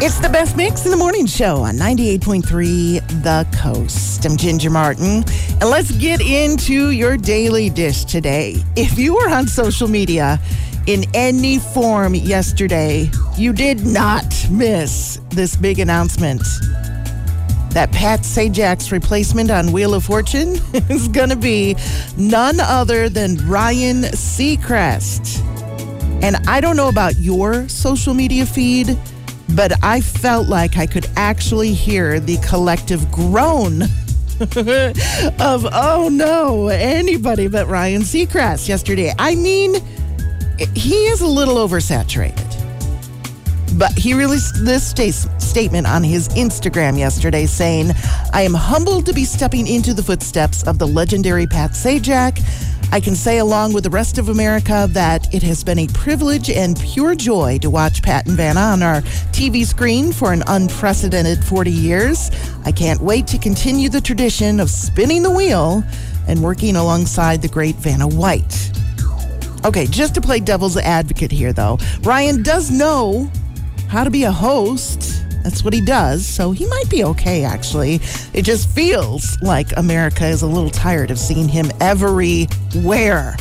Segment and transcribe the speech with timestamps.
[0.00, 4.24] It's the best mix in the morning show on 98.3 The Coast.
[4.24, 5.24] I'm Ginger Martin,
[5.60, 8.62] and let's get into your daily dish today.
[8.76, 10.38] If you were on social media
[10.86, 16.42] in any form yesterday, you did not miss this big announcement
[17.70, 20.58] that Pat Sajak's replacement on Wheel of Fortune
[20.88, 21.74] is going to be
[22.16, 25.40] none other than Ryan Seacrest.
[26.22, 28.96] And I don't know about your social media feed
[29.54, 33.82] but I felt like I could actually hear the collective groan
[35.40, 39.12] of, oh no, anybody but Ryan Seacrest yesterday.
[39.18, 39.76] I mean,
[40.74, 42.44] he is a little oversaturated.
[43.78, 44.88] But he released this
[45.38, 47.90] statement on his Instagram yesterday saying,
[48.32, 52.38] I am humbled to be stepping into the footsteps of the legendary Pat Sajak.
[52.90, 56.48] I can say, along with the rest of America, that it has been a privilege
[56.48, 59.02] and pure joy to watch Pat and Vanna on our
[59.32, 62.30] TV screen for an unprecedented 40 years.
[62.64, 65.84] I can't wait to continue the tradition of spinning the wheel
[66.26, 68.72] and working alongside the great Vanna White.
[69.66, 73.30] Okay, just to play devil's advocate here, though, Ryan does know
[73.88, 76.26] how to be a host that's what he does.
[76.26, 78.00] So he might be okay, actually.
[78.32, 83.36] It just feels like America is a little tired of seeing him everywhere.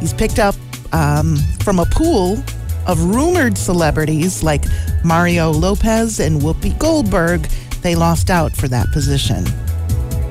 [0.00, 0.54] He's picked up
[0.92, 2.42] um, from a pool
[2.86, 4.64] of rumored celebrities like
[5.04, 7.42] Mario Lopez and Whoopi Goldberg.
[7.82, 9.46] They lost out for that position.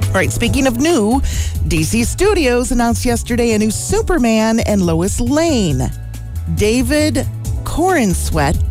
[0.07, 1.21] All right, speaking of new,
[1.67, 5.91] DC Studios announced yesterday a new Superman and Lois Lane.
[6.55, 7.27] David
[7.63, 8.66] Corenswet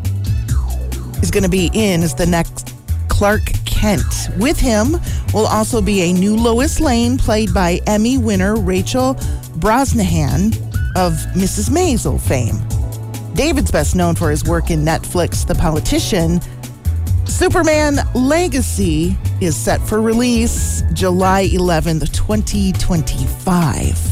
[1.22, 2.75] is going to be in as the next
[3.09, 4.28] Clark Kent.
[4.39, 4.97] With him
[5.33, 9.14] will also be a new Lois Lane, played by Emmy winner Rachel
[9.59, 10.55] Brosnahan
[10.97, 11.70] of Mrs.
[11.70, 12.56] Maisel fame.
[13.34, 16.41] David's best known for his work in Netflix The Politician.
[17.27, 24.06] Superman Legacy is set for release July 11th, 2025.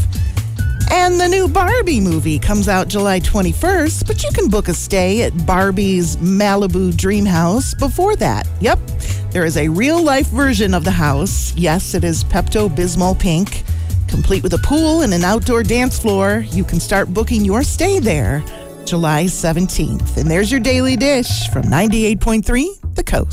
[1.14, 5.22] And the new Barbie movie comes out July 21st, but you can book a stay
[5.22, 8.48] at Barbie's Malibu Dream House before that.
[8.60, 8.80] Yep,
[9.30, 11.54] there is a real life version of the house.
[11.54, 13.62] Yes, it is Pepto Bismol Pink,
[14.08, 16.44] complete with a pool and an outdoor dance floor.
[16.50, 18.42] You can start booking your stay there
[18.84, 20.16] July 17th.
[20.16, 23.30] And there's your daily dish from 98.3 The Coast.